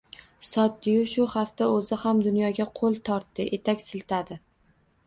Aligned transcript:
Sotdiyu 0.51 1.03
shu 1.11 1.27
hafta 1.33 1.67
o'zi 1.75 1.99
ham 2.07 2.25
dunyoga 2.29 2.69
qo'l 2.81 2.99
tortdi, 3.11 3.51
etak 3.61 3.89
siltadi. 3.91 4.43